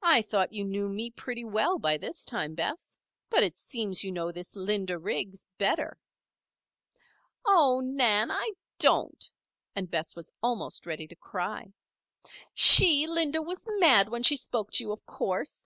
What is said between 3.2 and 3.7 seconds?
But, it